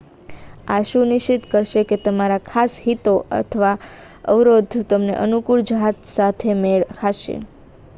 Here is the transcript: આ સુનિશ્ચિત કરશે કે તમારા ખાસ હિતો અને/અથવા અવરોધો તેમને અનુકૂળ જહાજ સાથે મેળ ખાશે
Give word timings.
આ 0.67 0.85
સુનિશ્ચિત 0.85 1.43
કરશે 1.51 1.81
કે 1.85 1.97
તમારા 1.99 2.47
ખાસ 2.47 2.79
હિતો 2.85 3.13
અને/અથવા 3.31 3.75
અવરોધો 4.29 4.83
તેમને 4.89 5.13
અનુકૂળ 5.21 5.67
જહાજ 5.69 5.97
સાથે 6.11 6.59
મેળ 6.61 6.89
ખાશે 6.95 7.35